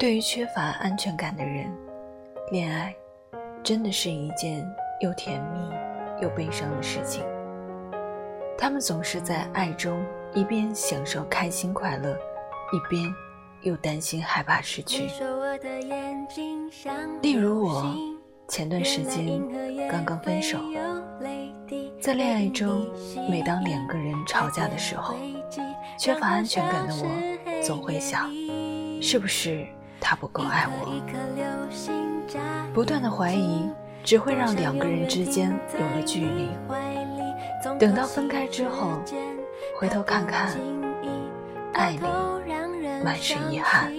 [0.00, 1.70] 对于缺乏安全感的人，
[2.50, 2.96] 恋爱
[3.62, 4.66] 真的是一件
[5.02, 7.22] 又甜蜜又悲伤的事情。
[8.56, 10.02] 他们总是在爱中
[10.32, 12.16] 一边享受开心快乐，
[12.72, 13.14] 一边
[13.60, 15.06] 又担心害怕失去。
[17.20, 17.94] 例如我
[18.48, 19.38] 前段时间
[19.86, 20.58] 刚刚分手，
[22.00, 22.86] 在恋爱中，
[23.28, 25.14] 每当两个人吵架的时候，
[25.98, 28.32] 缺乏安全感的我总会想，
[29.02, 29.66] 是不是？
[30.00, 30.90] 他不够爱我，
[32.72, 33.68] 不断的怀疑
[34.02, 36.48] 只会让两个人之间有了距离。
[37.78, 38.92] 等到分开之后，
[39.78, 40.56] 回头看看，
[41.74, 42.00] 爱里
[43.04, 43.92] 满是遗憾。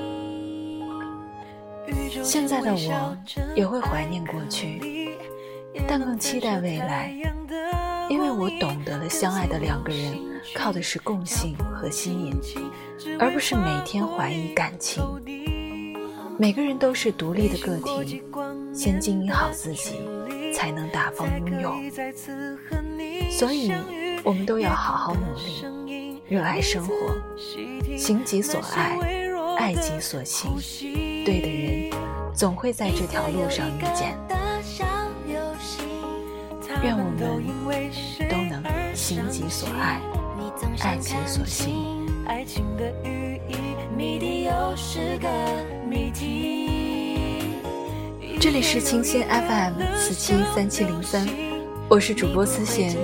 [2.23, 3.17] 现在的我
[3.55, 5.15] 也会怀念过去，
[5.87, 7.13] 但更期待未来，
[8.09, 10.19] 因为我懂得了相爱的两个人
[10.55, 12.35] 靠的是共性和吸引，
[13.19, 15.03] 而不是每天怀疑感情。
[16.41, 18.23] 每个人都是独立的个体，
[18.73, 19.99] 先经营好自己，
[20.51, 21.71] 才能大方拥有。
[23.29, 23.71] 所以，
[24.23, 25.21] 我们都要好好努
[25.85, 26.95] 力，热爱生活，
[27.95, 28.97] 行己所爱，
[29.55, 30.49] 爱己所行。
[31.23, 31.91] 对的人，
[32.33, 34.17] 总会在这条路上遇见。
[36.81, 37.19] 愿我们
[38.27, 38.63] 都能
[38.95, 40.01] 行己所爱，
[40.79, 41.90] 爱己所行。
[42.25, 43.55] 爱情的寓意，
[43.95, 45.27] 谜底又是个
[45.87, 47.49] 谜题。
[48.39, 51.27] 这里是清新 FM 四七三七零三，
[51.89, 52.95] 我是主播思贤，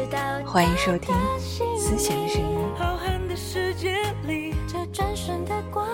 [0.46, 1.14] 欢迎收听
[1.78, 2.58] 思贤的声音。
[2.76, 5.88] 浩瀚的世界里，这转瞬的光。